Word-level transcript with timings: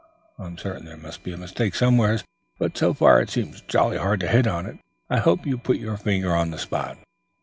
I'm 0.39 0.57
certain 0.57 0.85
there 0.85 0.97
must 0.97 1.21
be 1.21 1.31
a 1.31 1.37
mistake 1.37 1.75
somewhere, 1.75 2.19
but 2.57 2.75
so 2.75 2.91
far 2.95 3.21
it 3.21 3.29
seems 3.29 3.61
jolly 3.61 3.99
hard 3.99 4.19
to 4.21 4.27
hit 4.27 4.47
on 4.47 4.65
it. 4.65 4.79
I 5.11 5.19
hope 5.19 5.45
you'll 5.45 5.59
put 5.59 5.77
your 5.77 5.95
finger 5.95 6.33
on 6.35 6.49
the 6.49 6.57
spot." 6.57 6.97